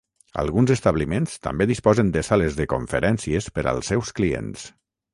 [0.43, 4.71] Alguns establiments també disposen de sales de conferències per als seus clients.